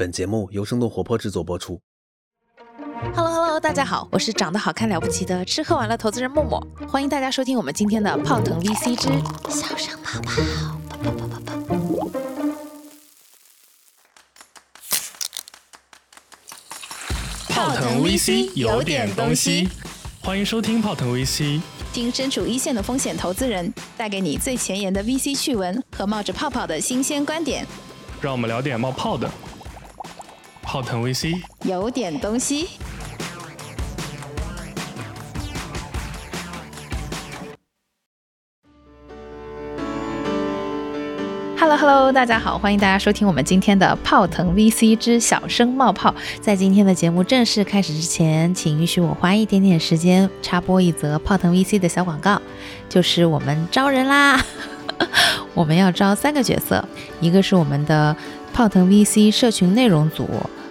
[0.00, 1.78] 本节目由生动活泼制作播出。
[3.14, 9.08] Hello Hello，大家好，我是长得好看了不起的吃喝玩乐投资人默默，欢迎大家收听我们今天的泡腾 VC 之
[9.50, 10.40] 小声泡泡。
[10.88, 12.08] 泡泡泡泡泡
[17.48, 19.68] 泡腾 VC 有点东西，
[20.22, 21.60] 欢迎收听泡腾 VC。
[21.92, 27.66] 听身处一线的风险投资人带给你最前沿的 VC 趣闻和冒着泡泡的新鲜观点，
[28.22, 29.30] 让我们聊点冒泡的。
[30.72, 32.68] 泡腾 VC，有点东西。
[41.58, 46.14] Hello Hello，大家好，欢迎大家收听我们今天的泡腾 VC 之小声冒泡。
[46.40, 52.40] 在今天的节目正式开始之前，请允许我花一点点时间插播一则泡腾 VC 的小广告，
[52.88, 54.40] 就是我们招人啦！
[55.52, 56.88] 我们要招三个角色，
[57.20, 58.16] 一个是我们的
[58.52, 60.28] 泡腾 VC 社群内容组。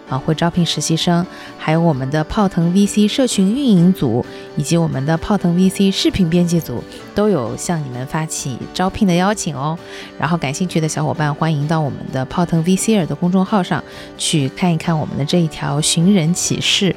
[0.10, 1.26] 啊，会招聘实习生，
[1.58, 4.26] 还有我们的泡腾 VC 社群运营组，
[4.58, 6.84] 以及我们的泡腾 VC 视频编辑组，
[7.14, 9.78] 都有向你们发起招聘的邀请哦。
[10.18, 13.84] 然后感兴趣的小伙伴，欢迎到我们的泡腾 VC 尔的公众号上
[14.18, 16.96] 去看一看我们的这一条寻人启事。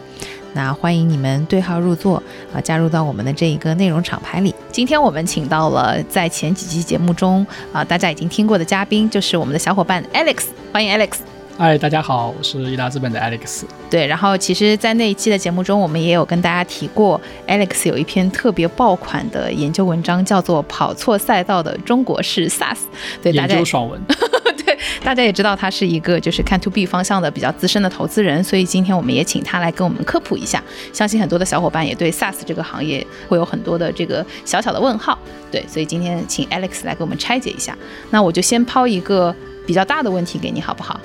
[0.55, 4.55] 那欢迎你们对号入座啊，加入到我们的这一个内容厂牌里。
[4.71, 11.32] 今天我们请到了在前几期节目中啊，大家已经听过的嘉宾，就是我们的小伙伴 Alex，欢迎 Alex。
[11.59, 13.65] 嗨，大家好，我是易达资本的 Alex。
[13.91, 22.75] 对，然后其实，在那一期的节目中，我们也有跟大家提过，Alex 有一篇特别爆款的研究文章，叫做《跑错赛道的中国式 SaaS》。
[23.23, 24.01] 对，大家研究爽文。
[24.65, 30.63] 对，大家也知道他是一个就是看 to B 方向的比较资深的投资人，所以今天我们也请他来跟我们科普一下。
[30.93, 35.17] 相信很多的小伙伴也对 SaaS 这个行业会有很多的这个小小的问号。
[35.51, 37.77] 对，所以今天请 Alex 来给我们拆解一下。
[38.11, 39.35] 那我就先抛一个
[39.67, 40.99] 比较大的问题给你，好不好？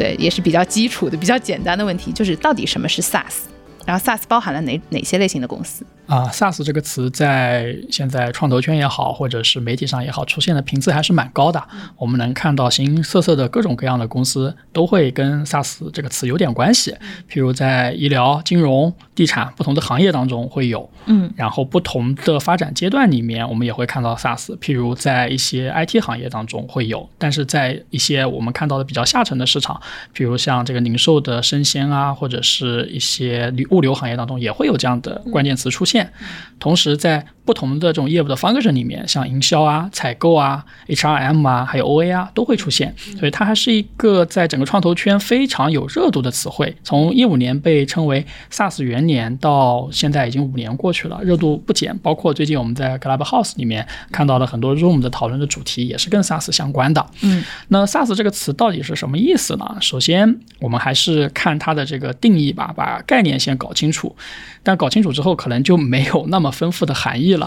[0.00, 3.49] 对，也是比较基础的、比较简单的问题，就是到底什么是 SaaS？
[3.86, 5.84] 然后 SaaS 包含了哪哪些类型的公司？
[6.06, 11.62] 啊，SaaS 这个词在现在创投圈也好，或者是媒体上也好，出现的频次还是蛮高的。
[11.96, 16.92] 我们能看到形形色色的各种各样的公司都会跟 SaaS 这个词有点关系。
[17.30, 24.58] 譬如在医疗、金融、地产不同的行业当中会有，嗯，然后不同的发展阶段里面，我们也会看到 SaaS。
[24.58, 29.80] 譬如在一些 IT 行业当中会有，但是在一些我们看到的比较下沉的市场，
[30.12, 36.12] 譬如像这个零售的生鲜啊，或者是一些物流行业当中，也会有这样的关键词出现。
[36.58, 42.94] 同时，在不同的这种业务的 function 里面，像营销啊、采购啊、HRM 啊，还有 OA 啊，都会出现。
[43.18, 46.76] 所以它还是一个在整个创投圈非常有热度的词汇。
[46.84, 51.98] 从一五年被称为 SaaS 元年，到现在已经五年过去了，热度不减。
[51.98, 57.04] 包括最近我们在 Clubhouse 里面看到了很多 Room 的讨论的主题，也是跟 SaaS 相关的。
[57.22, 59.76] 嗯，那 SaaS 这个词到底是什么意思呢？
[59.80, 64.14] 首先，我们还是看它的这个定义吧，把概念先搞清楚。
[64.62, 67.39] 但搞清楚之后，可能就没有那么丰富的含义了。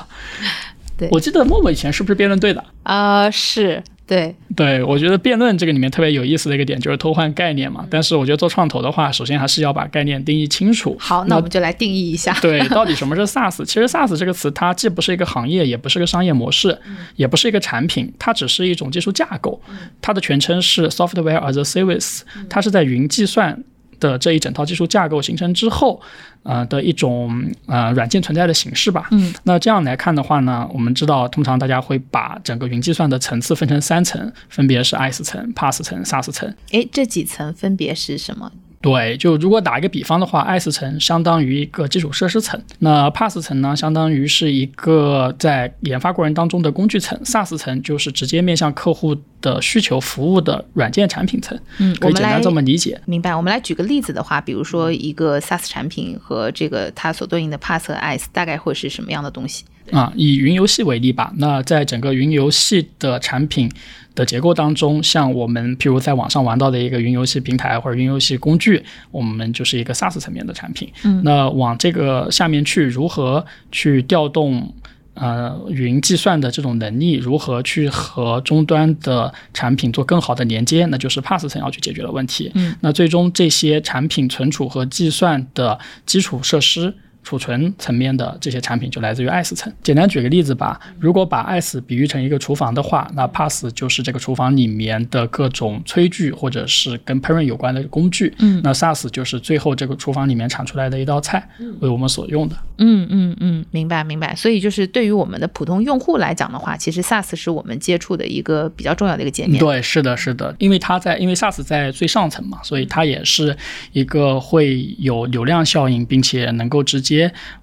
[0.96, 2.64] 对我记得默默以前是不是辩论队的？
[2.84, 7.88] 啊、是对，对，我觉得辩论这个里面特别有意思的一个点就是偷换概念嘛。
[7.90, 10.96] 但是我觉得做创投的话，首先还是要把概念定义清楚。
[11.00, 12.38] 好，那我们就来定义一下。
[12.42, 13.64] 对，到底什么是 SaaS？
[13.66, 16.78] 其实 SaaS 这个词，它既不是一个行业，也不是个商业模式，
[17.16, 19.60] 也不是一个产品，它只是一种技术架构。
[20.02, 23.64] 它的全称是 Software as a Service，它是在云计算
[24.00, 26.02] 的这一整套技术架构形成之后，
[26.44, 29.08] 呃的一种呃软件存在的形式吧。
[29.12, 36.54] 嗯，那这样来看的话呢，我们知道通常大家会把整个云计算的层次分成三层，分别是 IaaS 层、PaaS 层、SaaS 层。
[36.72, 38.52] 诶，这几层分别是什么？
[38.82, 51.56] 对，就如果打一个比方的话，IaaS 层相当于一个基础设施层，那 PaaS 层呢，相当于是一个在研发过程当中的工具层，SaaS 层就是直接面向客户的需求服务的软件产品层。
[51.78, 53.00] 嗯，可以简单这么理解。
[53.06, 53.36] 明白。
[53.36, 59.66] 我们来举个例子的话，比如说一个 SaaS 产品和这个它所对应的 PaaS 和 IaaS 大概会是什么样的东西？
[59.92, 63.70] 啊，以云游戏为例吧，那在整个云游戏的产品
[64.16, 68.82] 的结构当中，像我们譬如在网上玩到的一个云游戏平台或者云游戏工具，
[69.12, 70.90] 我们就是一个 SaaS 层面的产品。
[71.04, 74.74] 嗯那往这个下面去，如何去调动？
[75.16, 82.52] 呃，云计算的这种能力如何去和终端的产品做更好的连接，那就是 PaaS 层要去解决的问题。
[82.56, 89.72] 嗯，那最终这些产品存储和计算的基础设施储存层面的这些产品就来自于 IaaS 层。
[89.82, 98.34] 简单举个例子吧，如果把 IaaS 比喻成一个厨房的话，那 Pass 就是这个厨房里面的各种炊具或者是跟烹饪有关的工具。
[98.40, 101.48] 嗯那 SaaS 就是最后这个厨房里面产出来的一道菜，
[101.80, 102.56] 为我们所用的。
[102.78, 104.36] 嗯嗯嗯，明白明白。
[104.36, 109.60] 所以就是对于我们的普通用户来讲的话，其实 SaaS 是我们接触的一个比较重要的一个界面。
[109.60, 113.56] 对，是的，是的，因为它在，因为 SaaS 在最上层嘛，所以它也是
[113.92, 117.13] 一个会有流量效应，并且能够直接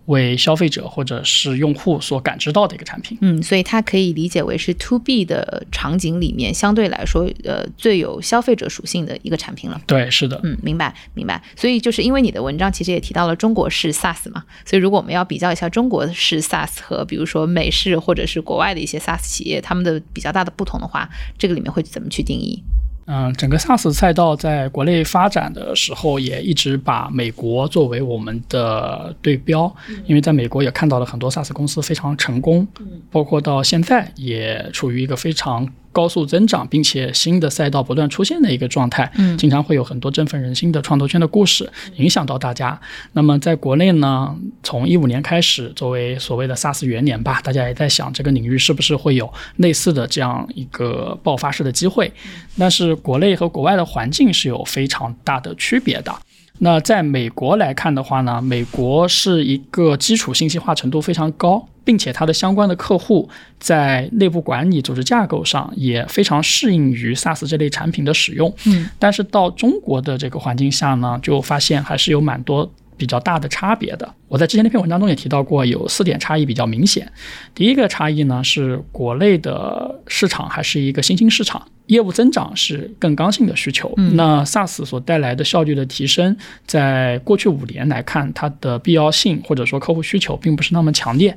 [0.07, 3.17] 为消费者或者是用户所感知到的一个产品。
[3.21, 9.81] 嗯，所以它可以理解为是 To B 的场景里面相对来说，呃，最有消费者属性的一个产品了。
[9.87, 11.43] 对，是的，嗯，明白明白。
[11.57, 21.09] 所以就是因为你的文章其实也提到了中国式 SaaS 嘛，所以如果我们要比较一下中国式 SaaS 和比如说美式或者是国外的一些 SaaS 企业，他们的比较大的不同的话，
[21.39, 22.63] 这个里面会怎么去定义？
[23.07, 29.75] 嗯，整个 SaaS 赛道在国内发展的时候，也一直把美国作为我们的对标，
[30.07, 32.67] 因为在美国也看到了很多 SaaS 公司非常成功，
[33.11, 39.11] 包括到现在也处于一个非常高速增长，并且新的赛道不断出现的一个状态。
[39.17, 42.79] 嗯经常会有很多振奋人心的创投圈的故事影响到大家。
[43.13, 52.13] 那么在国内呢，从一五年开始，作为所谓的 SaaS 元年吧，大家也在想这个领域是不是会有类似的这样一个爆发式的机会。
[52.59, 56.15] 但是国内和国外的环境是有非常大的区别的。
[56.63, 63.29] 那在美国来看的话呢，美国是一个基础信息化程度非常高，并且它的相关的客户
[63.59, 68.55] 在内部管理、组织架构上也非常适应于 SaaS 这类产品的使用。
[68.67, 74.15] 嗯，但是到中国的这个环境下呢，就发现还是有蛮多比较大的差别的。
[74.29, 77.11] 我在之前那篇文章中也提到过，有四点差异比较明显。
[77.55, 83.93] 第一个差异呢是国内的市场还是一个新兴市场，业务增长是更刚性的需求。
[83.97, 91.37] 嗯那 SaaS 所带来的效率的提升，在过去五年来看，它的必要性或者说客户需求并不是那么强烈。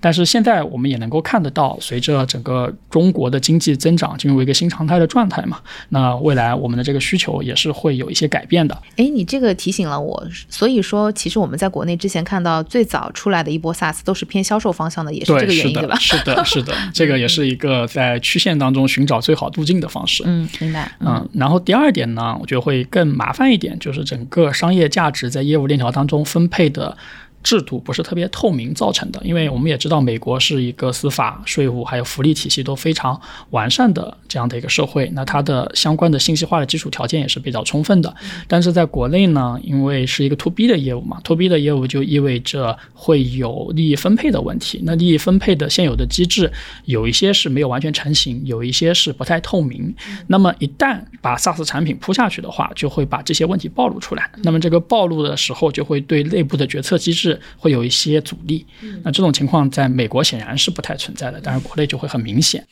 [0.00, 5.58] 但是现在我们也能够看得到，随着整个中国的经济增长进入一个新常态的状态嘛，
[5.88, 8.76] 那未来我们的这个需求也是会有一些改变的。
[8.96, 15.96] 哎，你这个提醒了我，所以说其实我们在国内之前看到最早出来的一波 SaaS 都是偏销售方向的，也是这个原因，对吧？
[15.98, 20.22] 是的，是的，这个也是一个在曲线当中寻找最好路径的方式。
[20.26, 20.90] 嗯，明白。
[21.00, 26.96] 嗯，然后第二点呢，我觉得会更麻烦一点，就是整个商业价值在业务链条当中分配的
[27.46, 29.22] 制度不是特别透明造成的。
[29.22, 33.18] 因为我们也知道，美国是一个司法、税务还有福利体系都非常
[33.50, 38.12] 完善的这样的一个社会，那它的相关的信息化的基础条件也是比较充分的。
[38.48, 44.80] 但是在国内呢，因为是一个 to B 的业务嘛，to B 的业务就意味着会有利益分配的问题。
[44.82, 46.50] 那利益分配的现有的机制，
[46.86, 49.94] 有一些是没有完全成型，有一些是不太透明。
[50.26, 54.28] 那么一旦把 SaaS 产品铺下去的话，就会把这些问题暴露出来。
[54.42, 58.66] 那么这个暴露的时候，就会对内部的决策机制会有一些阻力。
[59.02, 62.66] 那这种情况在美国显然是不太存在的，但是国内就会很明显。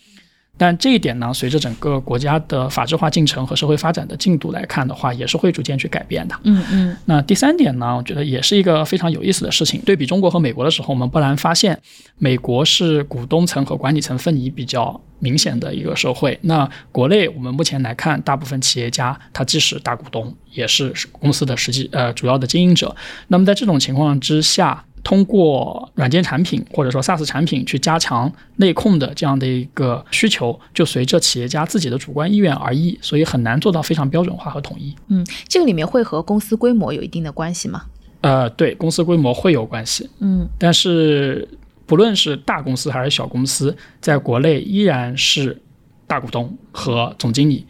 [0.56, 6.35] 但这一点呢，随着整个国家的法制化进程和社会发展的进度来看的话，也是会逐渐去改变的。
[6.45, 9.81] 嗯嗯那第三点呢，我觉得也是一个非常有意思的事情。
[9.85, 11.79] 对比中国和美国的时候，我们不难发现，
[12.19, 16.39] 美国是股东层和管理层分离比较明显的一个社会。
[16.43, 22.95] 那国内我们目前来看，大部分企业家他既是大股东，也是公司的实际呃主要的经营者。
[23.27, 34.93] 那么在这种情况之下，通过软件产品或者说 SaaS 产品去加强内控的这样的一个需求，就随着企业家自己的主观意愿而异，所以很难做到非常标准化和统一。
[35.09, 37.85] 嗯，这个里面会和公司规模有一定的关系吗？
[38.23, 41.47] 呃，对，公司规模会有关系，嗯但是
[41.85, 45.61] 不论是大公司还是小公司，在国内依然是
[46.06, 47.67] 大股东和总经理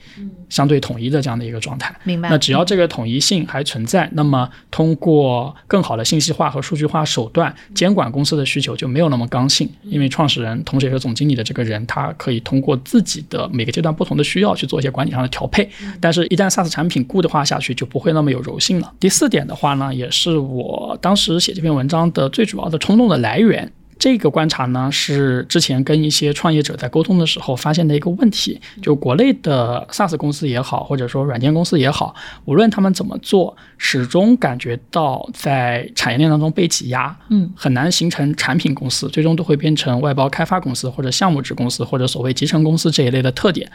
[0.48, 1.94] 相对统一的这样的一个状态。
[2.04, 2.28] 明白。
[2.28, 15.68] 那只要这个统一性还存在，那么通过更好的信息化和数据化手段监管公司的需求就没有那么刚性，因为创始人同时也是总经理的这个人，他可以通过自己的每个阶段不同的需要去做一些管理上的调配。
[16.00, 18.92] 但是，一旦 SaaS 产品固的化下去，就不会那么有柔性了。
[19.00, 23.70] 第四点的话呢，也是我当时写这篇文章的最主要的冲动的来源。
[24.04, 43.66] 这个观察呢，是之前跟一些创业者在沟通的时候发现的一个问题，就国内的 SaaS 公司也好，或者说软件公司也好，无论他们怎么做，始终感觉到在产业链当中被挤压，嗯，很难形成产品公司，最终都会变成外包开发公司或者项目制公司或者所谓集成公司这一类的特点。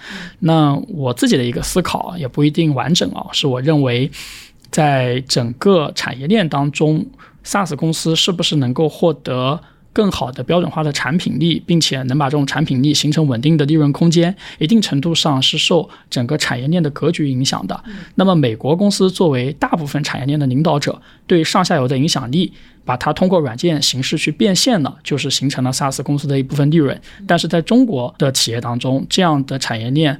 [0.42, 4.12] 那我自己的一个思考也不一定完整啊，是我认为
[4.70, 7.04] 在整个产业链当中
[7.44, 9.60] ，SaaS 公司是不是能够获得
[9.92, 17.84] 更好的标准化的产品力，并且能把这种产品力形成稳定的利润空间，一定程度上是受整个产业链的格局影响的。
[18.16, 22.54] 那么，美国公司作为大部分产业链的领导者，对上下游的影响力，
[22.86, 27.00] 把它通过软件形式去变现了，就是形成了 SaaS 公司的一部分利润。
[27.26, 30.20] 但是在中国的企业当中，这样的产业链。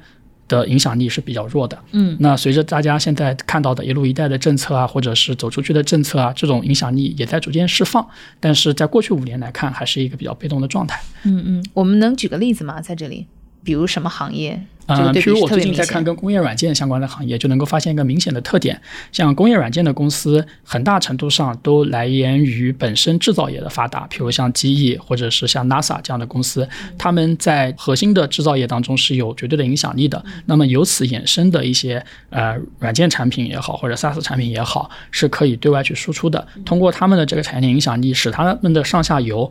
[0.50, 8.04] 的影响力是比较弱的，嗯，那随着大家现在看到的一路一带的政策啊，或者是走出去的政策啊，这种影响力也在逐渐释放，
[8.40, 11.00] 但是在过去五年来看，还是一个比较被动的状态。
[11.22, 12.80] 嗯嗯，我们能举个例子吗？
[12.80, 13.26] 在这里，
[13.62, 14.60] 比如什么行业？
[14.92, 18.80] 嗯，譬如我最近在看跟工业软件相关的行业，就能够发现一个明显的特点，
[19.12, 30.24] 像工业软件的公司，很大程度上都来源于本身制造业的发达，譬如像机翼或者是像 NASA 这样的公司，他们在核心的制造业当中是有绝对的影响力的。
[30.46, 36.44] 那么由此衍生的一些呃软件产品也好，或者 SaaS 产品也好，是可以对外去输出的。
[36.64, 39.48] 通过他们的这个产业链影响力，使他们的上下游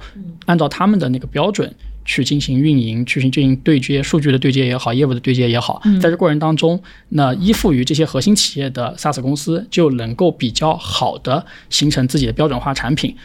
[0.48, 1.74] 按照他们的那个标准。
[2.10, 13.16] 去进行运营，去进行对接，数据的对接也好，业务的对接也好，在这过程当中，那依附于这些核心企业的 SaaS 公司就能够比较好的形成自己的标准化产品，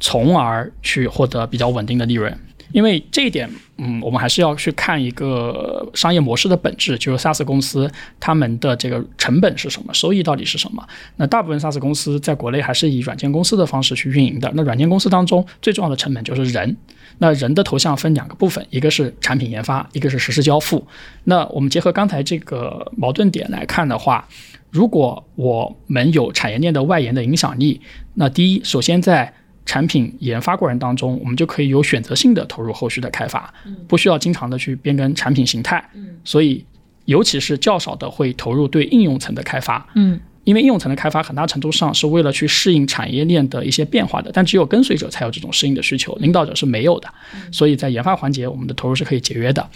[0.00, 2.38] 从而去获得比较稳定的利润。
[2.72, 10.86] 因为这一点，嗯，我们还是要去看一个商业模式的本质，就是 SaaS 公司他们的这个成本是什么，收益到底是什么。
[11.16, 14.50] 那大部分 SaaS 公司在国内还是以软件公司的方式去运营的。
[14.54, 16.76] 那软件公司当中最重要的成本就是人。
[17.18, 20.86] 那人的头像分两个部分，一个是产品研发，一个是实时交付。
[21.24, 24.28] 那我们结合刚才这个矛盾点来看的话，
[24.70, 27.80] 如果我们有产业链的外延的影响力，
[28.14, 29.32] 那第一，首先在
[29.66, 33.52] 产品研发过程当中，我们就可以有选择性的投入后续的开发，
[33.86, 35.84] 不需要经常的去变更产品形态，
[36.24, 36.64] 所以
[37.04, 40.18] 尤其是较少的会投入对应用层的开发，嗯。
[40.44, 47.08] 因为应用层的开发很大程度上是为了去适应产业链的一些变化的，但只有跟随者才有这种适应的需求，领导者是没有的。
[47.50, 49.68] 所以在研发环节，我们的投入是可以节约的。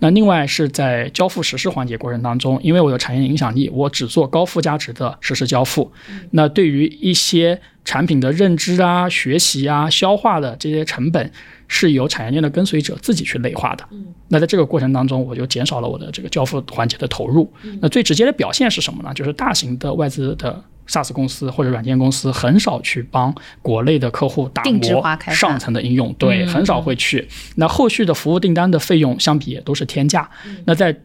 [0.00, 5.92] 那另外是在交付实施环节过程当中，因为我有产业影响力，我只做高附加值的实施交付。
[6.32, 11.32] 那对于一些产品的认知啊、学习啊、消化的这些成本。
[11.68, 13.84] 是由产业链的跟随者自己去内化的。
[14.28, 17.52] 那在这个过程当中，我就减少了我的这个交付环节的投入。
[17.80, 19.12] 那最直接的表现是什么呢？
[19.12, 25.02] 就是大型的外资的 SaaS 公司或者软件公司很少去帮国内的客户打磨
[25.32, 27.26] 上层的应用，对，很少会去。
[27.56, 30.30] 那后续的服务订单的费用相比也都是天价。
[30.66, 30.96] 那在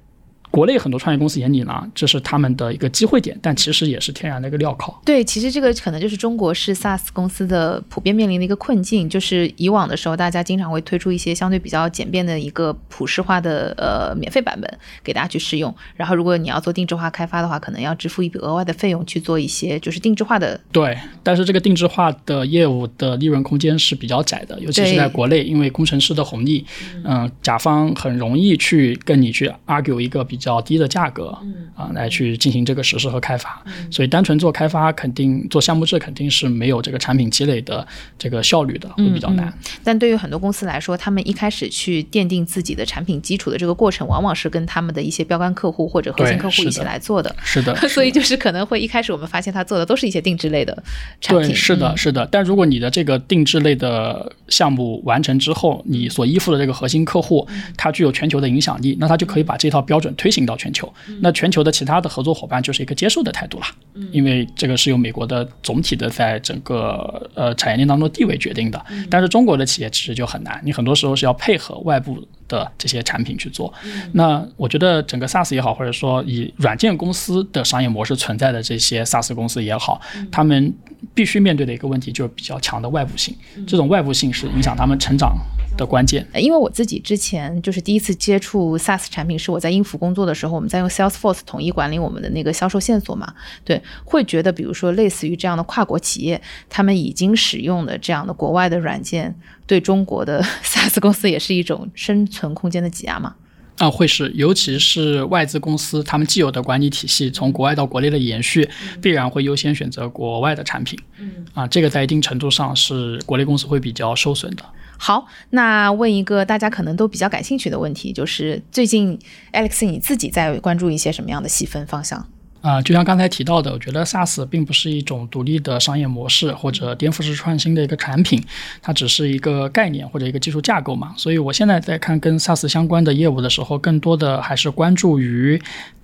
[0.51, 4.93] 国内很多创业公司眼里呢，这是他们的一个机会点，但其实也是天然的一个镣铐。
[5.05, 14.69] 对，其实这个可能就是中国式 SaaS 公司的普遍面临的一个困境，就是以往的时候，大家经常会推出一些相对比较简便的一个普适化的呃免费版本
[15.01, 20.59] 给大家去试用，然后如果你要做定制化开发的话，可能要支付一笔额外的费用去做一些就是定制化的。
[20.73, 26.65] 对，但是这个定制化的业务的利润空间是比较窄的，尤其是在国内，因为工程师的红利，
[27.05, 30.40] 嗯，甲方很容易去跟你去 argue 一个比。
[30.41, 31.37] 较低的价格，
[31.75, 37.85] 啊，来去进行这个实施和开发，所以单纯做开发肯定做项目制肯定是没有这个产品积累的
[38.17, 39.53] 这个效率的，会比较难。
[39.83, 47.35] 但对于很多公司来说，他们一开始去奠定自己的产品基础的这个过程，往往是跟他们的一些标杆客户或者核心客户一起来做的。
[47.43, 50.75] 是的， 所以就是可能会一开始我们发现他做的都是一些定制类的
[51.19, 51.49] 产品。
[51.49, 52.27] 对，是的，是的。
[52.31, 60.30] 但如果你的这个定制类的项目完成之后，你所依附的这个核心客户，它具有全球的影响力，那他就可以把这套标准推。
[60.31, 63.65] 行到全球，那全球的其他的合作伙伴就是一个接受的态度了，
[64.11, 68.83] 因为这个是由美国的总体的在整个呃产业链当中地位决定的。
[69.09, 73.73] 但是中国的企业其实就很难，你很多时候是要配合外部的这些产品去做。
[74.13, 79.99] 那我觉得整个 SaaS 也好，或者说以软件公司的商业模式存在的这些 SaaS 公司也好，
[80.31, 80.73] 他们
[81.13, 83.35] 必须面对的一个问题就是比较强的外部性，
[83.67, 85.35] 这种外部性是影响他们成长。
[85.81, 93.33] 的关键，因为我自己之前就是第一次接触 SaaS 产品，是我在英孚工作的时候，我们在用 Salesforce 统一管理我们的那个销售线索嘛。
[93.65, 99.35] 对，会觉得比如说类似于这样的跨国企业，他们已经使用的这样的国外的软件，
[99.65, 103.33] 对中国的 SaaS 公司也是一种生存空间的挤压嘛？
[103.77, 108.69] 啊，会是，尤其是外资公司，他们既有的管理体系从国外到国内的延续，
[109.01, 110.99] 必然会优先选择国外的产品。
[111.17, 114.63] 嗯，啊，这个在一定程度上是国内公司会比较受损的。
[115.03, 119.17] 好，那问一个大家可能都比较感兴趣的问题，就是最近
[119.51, 122.23] Alex 你自己在关注一些什么样的细分方向？
[122.61, 128.39] 啊、就像刚才提到的，我觉得 SaaS 并不是一种独立的商业模式或者颠覆式创新的一个产品，
[128.83, 131.11] 它只是一个概念或者一个技术架构嘛。
[131.17, 135.59] 所以我现在在看跟 SaaS 相关的业务的时候，更多的还是关注于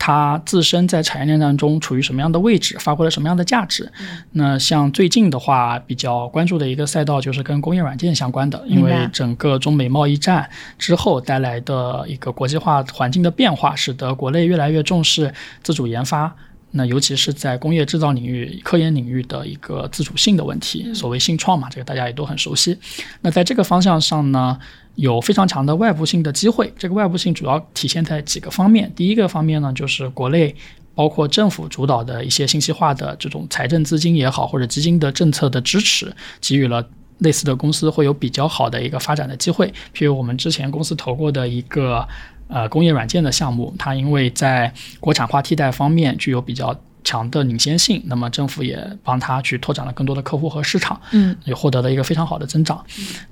[0.07, 3.91] 它自身在产业链当中处于什么样的位置，发挥了什么样的价值。
[4.31, 10.49] 那像最近的话，比较关注的一个赛道就是跟工业软件相关的，因为整个中美贸易战
[10.79, 16.33] 之后带来的一个国际化环境的变化，使得国内越来越重视自主研发。
[16.71, 22.77] 那尤其是在工业制造领域、科研领域的一个自主性的问题，所谓新创嘛，这个大家也都很熟悉。
[23.19, 24.57] 那在这个方向上呢，
[24.97, 26.71] 有非常强的外部性的机会。
[26.77, 28.91] 这个外部性主要体现在几个方面。
[28.95, 30.53] 第一个方面呢，就是国内
[30.93, 36.87] 包括政府主导的一些信息化的这种财政资金也好，或者基金的政策的支持，给予了。
[37.19, 42.07] 类似的公司会有比较好的一个发展的机会，譬如我们之前公司投过的一个
[42.47, 52.85] 呃工业软件的项目，它因为在国产化替代方面具有比较强的领先性，那么政府也帮它去拓展了更多的客户和市场，嗯，也获得了一个非常好的增长。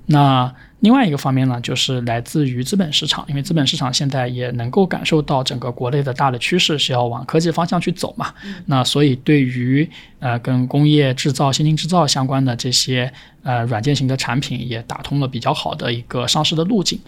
[0.06, 8.32] 那另外一个方面呢，就是来自于资本市场，因为资本市场现在也能够感受到整个国内的大的趋势是要往科技方向去走嘛。
[8.66, 9.88] 那所以对于
[10.20, 13.10] 呃跟工业制造、先进制造相关的这些
[13.42, 17.00] 呃软件型的产品，也打通了比较好的一个上市的路径。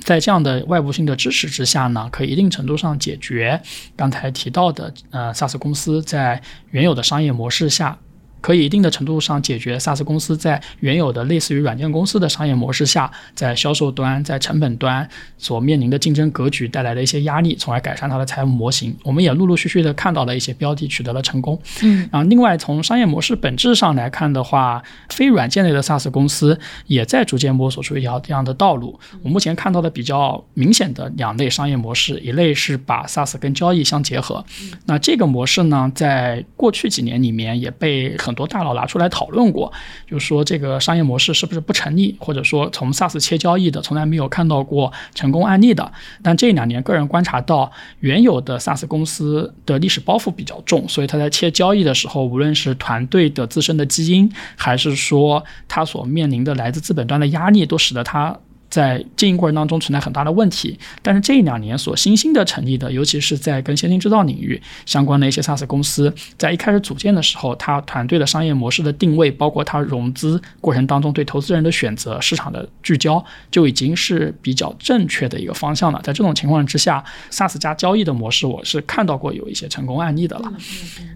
[0.00, 3.58] 在这样的外部性的支持之下呢，可以一定程度上解决
[3.96, 6.40] 刚才提到的呃 SaaS 公司在
[6.72, 7.98] 原有的商业模式下。
[8.44, 15.08] 可以一定的程度上解决 SaaS 公司在原有的类似于软件公司的商业模式下，在销售端、在成本端
[15.38, 18.94] 所面临的竞争格局带来的一些压力，从而改善它的财务模型。
[19.02, 21.58] 我们也陆陆续续的看到了一些标的取得了成功。
[21.82, 29.00] 嗯，然后另外从商业模式本质上来看的话，非软件类的 SaaS 公司也在逐渐摸索出一条这样的道路。
[29.22, 34.44] 我目前看到的比较明显的两类商业模式，一类是把 SaaS 跟交易相结合。
[34.84, 39.72] 那这个模式呢，在过去几年里面也被很多大佬拿出来讨论过，
[40.06, 45.92] 就说这个商业模式是不是不成立，或者说从 SaaS 切交易的从来没有看到过成功案例的。
[46.22, 58.38] 但这两年个人观察到，原有的 SaaS 公司的历史包袱比较重，所以他在切交易的时候，无论是团队的自身的基因，还是说他所面临的来自资本端的压力，都使得他。
[58.74, 76.00] 在经营过程当中存在很大的问题，但是这一两年所新兴的成立的，尤其是在跟先进制造领域相关的一些 SaaS 公司，在一开始组建的时候，它团队的商业模式的定位，包括它融资过程当中对投资人的选择、市场的聚焦，就已经是比较正确的一个方向了。
[76.02, 80.52] 在这种情况之下，SaaS 加交易的模式，我是看到过有一些成功案例的了。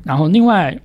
[0.04, 0.78] 然后另外。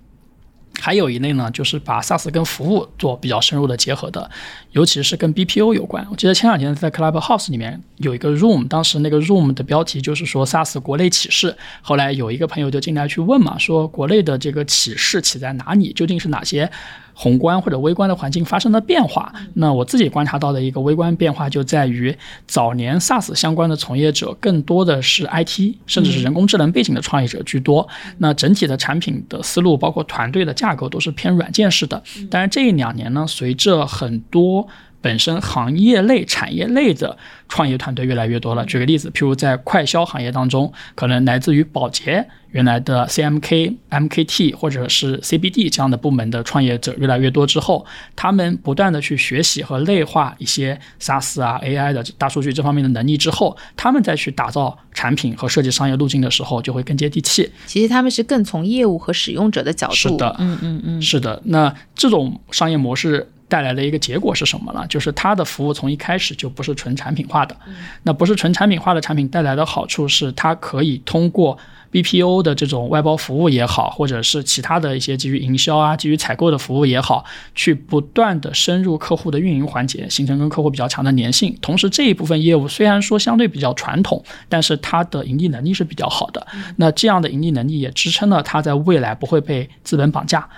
[0.82, 4.30] 还有一类呢，就是把 SaaS 跟服务做比较深入的结合的，
[4.74, 6.06] 尤其是跟 BPO 有关。
[6.12, 11.56] 我记得前两天在 Clubhouse 里面有一个 room，当时那个 room 的标题就是说 SaaS 国内启示。
[11.82, 15.94] 后来有一个朋友就进来去问嘛，说国内的这个启示起在哪里？
[15.94, 16.70] 究竟是哪些
[17.14, 19.32] 宏观或者微观的环境发生了变化？
[19.54, 22.16] 那我自己观察到的一个微观变化就在于，
[22.48, 27.88] 早年 SaaS 相关的从业者更多的是 IT 甚至是人工智能背景的创业者居多。
[28.18, 32.02] 那整体的产品的思路，包括团队的架构都是偏软件式的。
[32.32, 34.63] 但是这一两年呢，随着很多
[35.04, 37.18] 本身行业内、产业内的
[37.54, 38.66] 创业团队越来越多了。
[38.66, 47.86] 举个例子，譬如在快消行业当中，可能来自于保洁原来的 CMK、MKT 或者是 CBD 这样的部门的创业者越来越多之后，
[48.16, 57.48] 他们不断的去学习和内化一些 SaaS 啊、AI 的大数据这方面的能力之后，他们再去打造产品和设计商业路径的时候，就会更接地气。
[57.68, 64.84] 其实他们是更从业务和使用者的角度，是的嗯嗯嗯，是的，那这种商业模式带来的一个结果是什么呢？
[64.88, 67.56] 就是它的服务从一开始就不是纯产品化的。
[68.04, 71.58] 那不是纯产品化的产品带来的好处是，它可以通过
[71.92, 81.56] BPO 的这种外包服务也好，或者是其他的一些基于营销啊、基于采购的服务也好，去不断的深入客户的运营环节，形成跟客户比较强的粘性。
[81.62, 86.46] 同时，这一部分业务虽然说相对比较传统，但是它的盈利能力是比较好的。
[86.78, 90.50] 那这样的盈利能力也支撑了它在未来不会被资本绑架。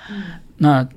[0.58, 0.88] 那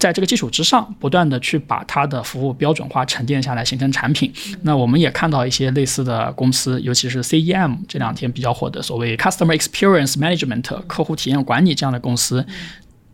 [0.00, 4.32] 在这个基础之上，不断的去把它的服务标准化沉淀下来，形成产品。
[4.62, 12.44] 那我们也看到一些类似的公司，尤其是 CEM 这两天比较火的所谓 Customer Experience Management 客户体验管理这样的公司。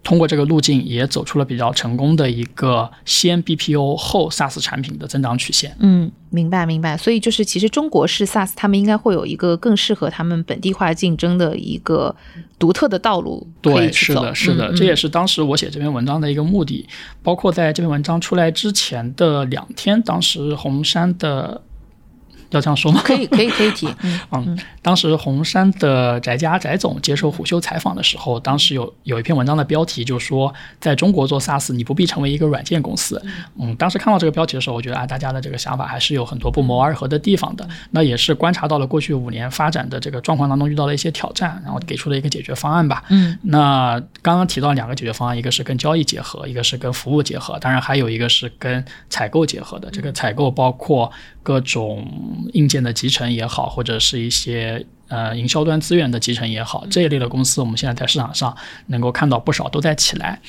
[0.07, 5.77] 通过这个路径，也走出了比较成功的一个先 BPO 后 SaaS 产品的增长曲线。
[5.81, 6.97] 嗯，明白明白。
[6.97, 12.14] 所以就是，其实中国式 SaaS 他们应该会有一个更适合他们本地化竞争的一个
[12.57, 13.90] 独特的道路对。
[13.90, 16.87] 是的，是的，嗯这也是当时我写这篇文章的一个目的。
[17.25, 21.61] 包括在这篇文章出来之前的两天，当时红杉的
[22.51, 23.01] 要这样说吗？
[23.05, 23.87] 可以，可以，可以提。
[24.03, 33.21] 嗯嗯，当时红杉的翟家翟总接受虎嗅采访的时候，当时有有一篇文章的标题就说，在中国做 SaaS，你不必成为一个软件公司。
[33.59, 37.67] 嗯，当时看到这个标题的时候，我觉得啊，大家的这个想法还是有很多不谋而合的地方的。
[37.91, 43.05] 那也是观察到了过去五年发展的这个状况当中遇到了一些挑战，然后给出了一个解决方案吧。
[43.09, 49.91] 嗯，那刚刚提到两个解决方案，一个是跟交易结合，一个是跟服务结合，当然还有一个是跟采购结合的。
[49.91, 51.11] 这个采购包括
[51.43, 52.07] 各种
[52.53, 60.40] 硬件的集成也好，或者是一些呃营销端资源的集成也好，这一类的公司，我们现在在市场上能够看到不少都在起来。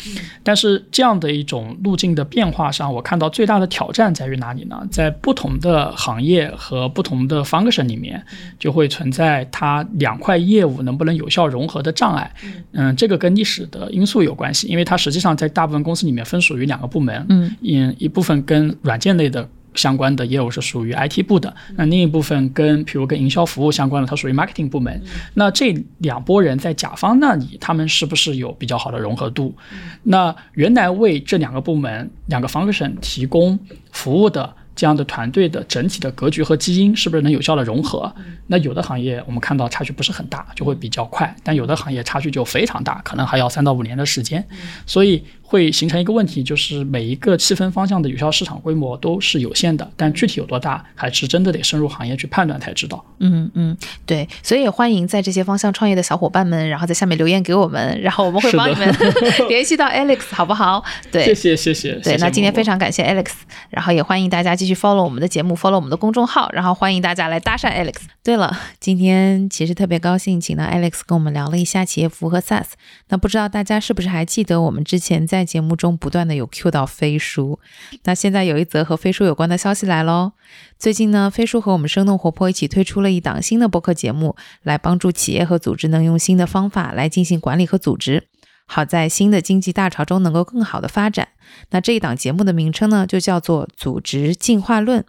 [0.43, 4.81] 但是这样的一种路径的变化上，我看到最大的挑战在于哪里呢？
[4.89, 8.23] 在不同的行业和不同的 function 里面，
[8.57, 12.31] 就会存在它两块业务能不能有效融合的障碍。
[12.71, 17.25] 嗯，这个跟历史的因素有关系，因为它实际上在大部分公司里面分属于两个部门。
[17.29, 19.47] 嗯，一一部分跟软件类的。
[19.77, 25.01] 相关的业务是属于 IT 部的，那另一部分跟，比如跟营销服务相关的，它属于 marketing 部门。
[25.35, 29.55] 那这两拨人在甲方那里，他们是不是有比较好的融合度？
[30.03, 33.57] 那原来为这两个部门、两个 function 提供
[33.91, 38.13] 服务的这样的团队的整体的格局和基因，是不是能有效的融合？
[38.47, 44.45] 那有的行业我们看到差距不是很大，就会比较快；但有的行业差距就非常大，可能还要三到五年的时间。
[44.85, 45.23] 所以。
[45.49, 53.03] 会形成一个问题，就是每一个细分方向的有效市场规模都是有限的，但具体有多大，还是真的得深入行业去判断才知道。
[53.19, 58.93] 嗯嗯，对，所以也欢迎在这些方向创业的小伙伴们，然后在下面留言给我们，然后我们会帮你们
[59.47, 60.83] 联系到 Alex，好不好？
[61.09, 61.93] 对，谢谢谢谢。
[62.03, 63.27] 对，那今天非常感谢 Alex，
[63.69, 67.93] 然后也欢迎大家继续 follow 我们的节目，follow 我们的公众号，然后欢迎大家来搭讪 Alex。
[68.21, 72.65] 对了，今天其实特别高兴，请到 Alex 跟我们聊了一下企业服务和 SaaS。
[73.07, 77.59] 那不知道大家是不是还记得我们之前在在节目中不断的有 Q 到飞书？
[78.05, 80.31] 那现在有一则和飞书有关的消息来喽。
[80.79, 88.27] 最近呢，飞书和我们生动活泼一起推出了一档新的播客节目，来帮助企业和组织能用新的方法来进行管理和组织，
[88.65, 91.27] 好在新的经济大潮中能够更好的发展。
[91.69, 95.01] 那这一档节目的名称呢，就叫做《组织进化论》。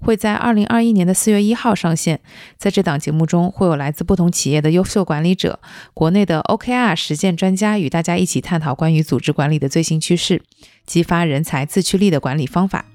[0.00, 2.20] 会在二零二一年的四月一号上线。
[2.58, 5.60] 在这档节目中，会有来自不同企业的优秀管理者、
[5.94, 10.42] 国内的 OKR 实践专家与大家一起探讨关于组织管理的最新趋势，
[10.84, 12.86] 激发人才自驱力的管理方法。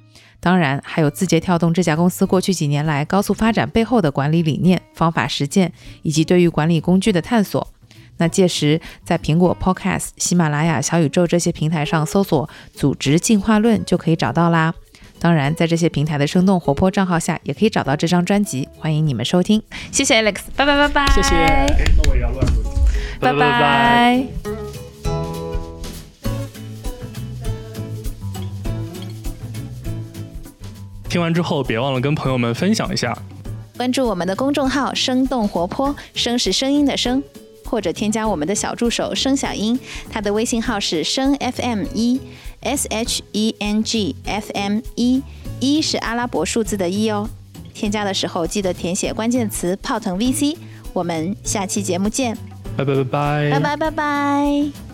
[0.41, 5.72] 当然，还有字节跳动这家公司过去几年来高速发展背后的管理理念、方法实践，
[6.04, 7.68] 以及对于管理工具的探索。
[8.18, 14.74] 那届时，在苹果 Podcast、喜马拉雅、小宇宙这些平台上搜索“组织进化论”就可以找到啦。
[15.26, 18.70] 当然，在这些平台的生动活泼账号下，也可以找到这张专辑。
[18.78, 19.60] 欢迎你们收听，
[19.92, 21.34] 谢谢 Alex，拜拜拜拜，谢谢。
[21.34, 22.62] 那我也要乱录，
[23.20, 24.24] 拜拜。
[31.10, 33.18] 听完之后，别忘了跟朋友们分享一下，
[33.76, 37.24] 关注我们的公众号“生动活泼”，声是声音的声，
[37.66, 42.22] 或者添加我们的小助手“声小音”，他的微信号是声 FM 一。
[42.65, 45.23] S H E N G F M 一
[45.62, 47.30] 一是阿拉伯数字的一哦，
[47.73, 50.58] 添加的时候记得填写关键词“泡腾 VC”。
[50.91, 52.38] 我们下期节目见，
[52.75, 54.85] 拜拜拜拜，拜拜拜拜。